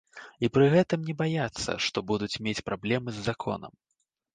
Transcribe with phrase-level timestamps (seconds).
[0.47, 3.83] І пры гэтым не баяцца, што будуць мець праблемы з законам.